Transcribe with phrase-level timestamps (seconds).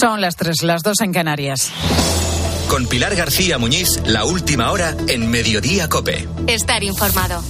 [0.00, 1.70] Son las tres, las dos en Canarias.
[2.70, 6.26] Con Pilar García Muñiz, la última hora en Mediodía Cope.
[6.46, 7.42] Estar informado.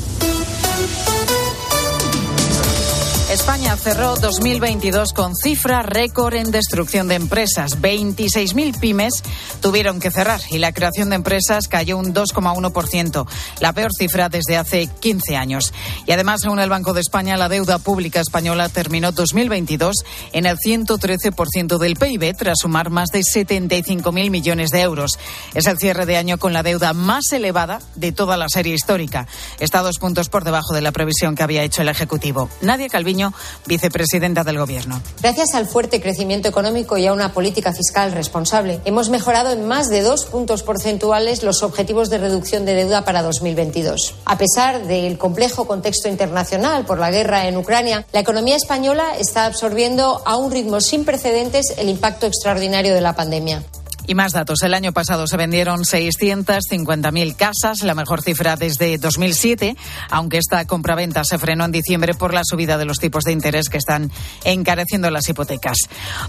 [3.50, 7.81] España cerró 2022 con cifra récord en destrucción de empresas.
[7.81, 9.24] 26.000 pymes
[9.61, 13.27] tuvieron que cerrar y la creación de empresas cayó un 2,1%,
[13.59, 15.73] la peor cifra desde hace 15 años.
[16.06, 20.56] Y además, según el Banco de España, la deuda pública española terminó 2022 en el
[20.56, 25.19] 113% del PIB tras sumar más de 75.000 millones de euros.
[25.55, 29.27] Es el cierre de año con la deuda más elevada de toda la serie histórica.
[29.59, 32.48] Está dos puntos por debajo de la previsión que había hecho el Ejecutivo.
[32.60, 33.34] Nadia Calviño
[33.66, 35.00] vicepresidenta del Gobierno.
[35.20, 39.88] Gracias al fuerte crecimiento económico y a una política fiscal responsable, hemos mejorado en más
[39.88, 44.14] de dos puntos porcentuales los objetivos de reducción de deuda para 2022.
[44.24, 49.46] A pesar del complejo contexto internacional por la guerra en Ucrania, la economía española está
[49.46, 53.62] absorbiendo a un ritmo sin precedentes el impacto extraordinario de la pandemia.
[54.10, 54.62] Y más datos.
[54.62, 59.77] El año pasado se vendieron 650.000 casas, la mejor cifra desde 2007,
[60.11, 63.69] aunque esta compraventa se frenó en diciembre por la subida de los tipos de interés
[63.69, 64.11] que están
[64.42, 65.77] encareciendo las hipotecas.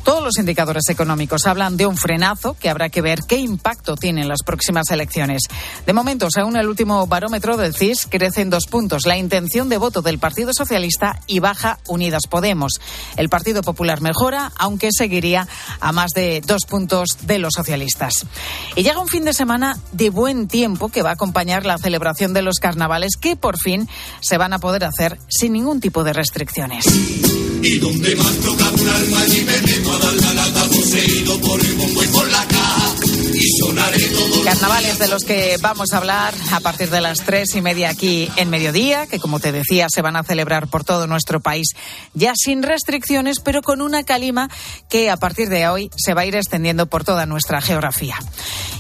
[0.04, 4.28] Todos los indicadores económicos hablan de un frenazo que habrá que ver qué impacto tienen
[4.28, 5.42] las próximas elecciones.
[5.84, 9.80] De momento, según el último barómetro del CIS, crece en dos puntos la intención de
[9.80, 12.74] voto del Partido Socialista y baja Unidas Podemos.
[13.18, 15.48] El Partido Popular mejora, aunque seguiría
[15.80, 17.71] a más de dos puntos de los socialistas.
[18.76, 22.34] Y llega un fin de semana de buen tiempo que va a acompañar la celebración
[22.34, 23.88] de los carnavales que por fin
[24.22, 26.86] se van a poder hacer sin ningún tipo de restricciones.
[34.44, 38.28] Carnavales de los que vamos a hablar a partir de las tres y media aquí
[38.38, 41.76] en mediodía, que como te decía se van a celebrar por todo nuestro país
[42.14, 44.50] ya sin restricciones, pero con una calima
[44.90, 48.18] que a partir de hoy se va a ir extendiendo por toda nuestra geografía.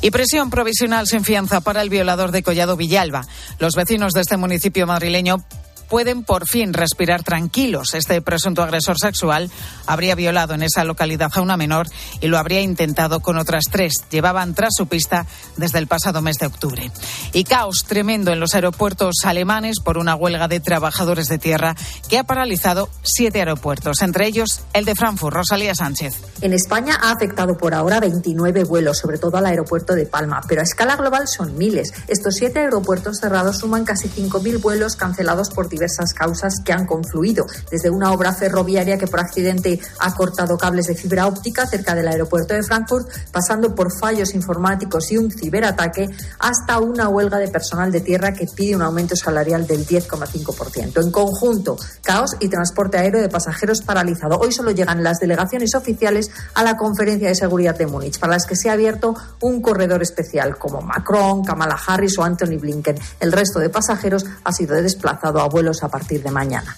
[0.01, 3.27] Y presión provisional sin fianza para el violador de Collado Villalba.
[3.59, 5.45] Los vecinos de este municipio madrileño
[5.91, 7.93] pueden por fin respirar tranquilos.
[7.95, 9.51] Este presunto agresor sexual
[9.85, 11.85] habría violado en esa localidad a una menor
[12.21, 13.95] y lo habría intentado con otras tres.
[14.09, 15.25] Llevaban tras su pista
[15.57, 16.89] desde el pasado mes de octubre.
[17.33, 21.75] Y caos tremendo en los aeropuertos alemanes por una huelga de trabajadores de tierra
[22.07, 25.35] que ha paralizado siete aeropuertos, entre ellos el de Frankfurt.
[25.35, 26.13] Rosalía Sánchez.
[26.39, 30.61] En España ha afectado por ahora 29 vuelos, sobre todo al aeropuerto de Palma, pero
[30.61, 31.93] a escala global son miles.
[32.07, 37.47] Estos siete aeropuertos cerrados suman casi 5.000 vuelos cancelados por diversas causas que han confluido,
[37.71, 42.07] desde una obra ferroviaria que por accidente ha cortado cables de fibra óptica cerca del
[42.07, 47.91] aeropuerto de Frankfurt, pasando por fallos informáticos y un ciberataque, hasta una huelga de personal
[47.91, 51.03] de tierra que pide un aumento salarial del 10,5%.
[51.03, 54.37] En conjunto, caos y transporte aéreo de pasajeros paralizado.
[54.37, 58.45] Hoy solo llegan las delegaciones oficiales a la conferencia de seguridad de Múnich, para las
[58.45, 62.99] que se ha abierto un corredor especial, como Macron, Kamala Harris o Anthony Blinken.
[63.19, 64.11] El resto de pasajeros
[64.43, 66.75] ha sido desplazado a vuelos a partir de mañana.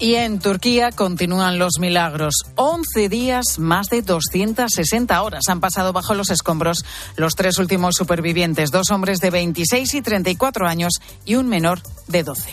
[0.00, 2.34] Y en Turquía continúan los milagros.
[2.54, 6.86] 11 días, más de 260 horas han pasado bajo los escombros.
[7.16, 10.94] Los tres últimos supervivientes, dos hombres de 26 y 34 años
[11.26, 12.50] y un menor de 12.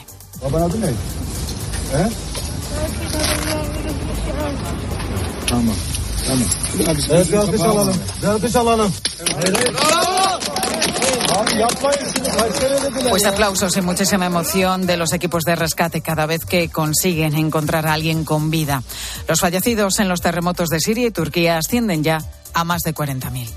[13.10, 17.88] Pues aplausos y muchísima emoción de los equipos de rescate cada vez que consiguen encontrar
[17.88, 18.84] a alguien con vida.
[19.28, 22.20] Los fallecidos en los terremotos de Siria y Turquía ascienden ya
[22.54, 23.48] a más de 40.000.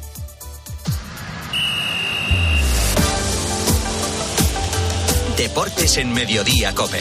[5.36, 7.00] Deportes en Mediodía Cope.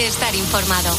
[0.00, 0.92] Estar informado.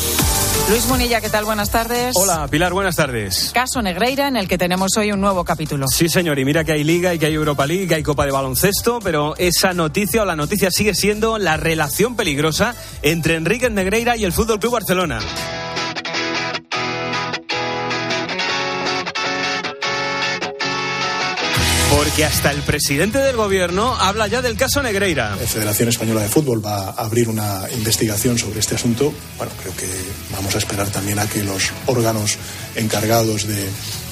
[0.70, 1.44] Luis Munilla, ¿qué tal?
[1.44, 2.16] Buenas tardes.
[2.16, 3.52] Hola, Pilar, buenas tardes.
[3.54, 5.86] Caso Negreira, en el que tenemos hoy un nuevo capítulo.
[5.90, 8.26] Sí, señor, y mira que hay Liga y que hay Europa League, que hay Copa
[8.26, 13.70] de Baloncesto, pero esa noticia o la noticia sigue siendo la relación peligrosa entre Enrique
[13.70, 15.20] Negreira y el Fútbol Club Barcelona.
[21.96, 25.30] Porque hasta el presidente del gobierno habla ya del caso Negreira.
[25.30, 29.14] La Federación Española de Fútbol va a abrir una investigación sobre este asunto.
[29.38, 29.88] Bueno, creo que
[30.34, 32.38] vamos a esperar también a que los órganos
[32.76, 33.70] encargados de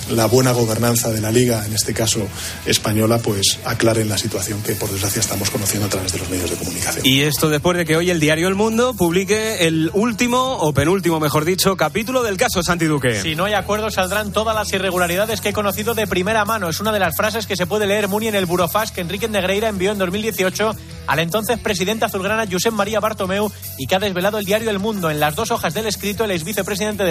[0.09, 2.27] la buena gobernanza de la liga, en este caso
[2.65, 6.50] española, pues aclaren la situación que por desgracia estamos conociendo a través de los medios
[6.50, 7.05] de comunicación.
[7.05, 11.19] Y esto después de que hoy el diario El Mundo publique el último, o penúltimo
[11.19, 13.21] mejor dicho, capítulo del caso Santi Duque.
[13.21, 16.69] Si no hay acuerdo saldrán todas las irregularidades que he conocido de primera mano.
[16.69, 19.27] Es una de las frases que se puede leer Muni en el burofax que Enrique
[19.27, 20.75] Negreira envió en 2018
[21.07, 25.09] al entonces presidente azulgrana Josep María Bartomeu y que ha desvelado el diario El Mundo.
[25.09, 27.01] En las dos hojas del escrito, el ex vicepresidente de